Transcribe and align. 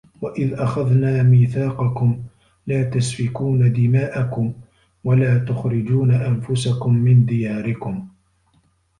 وَإِذْ 0.21 0.53
أَخَذْنَا 0.53 1.23
مِيثَاقَكُمْ 1.23 2.23
لَا 2.67 2.83
تَسْفِكُونَ 2.83 3.73
دِمَاءَكُمْ 3.73 4.53
وَلَا 5.03 5.37
تُخْرِجُونَ 5.37 6.11
أَنْفُسَكُمْ 6.11 6.93
مِنْ 6.93 7.25
دِيَارِكُمْ 7.25 8.07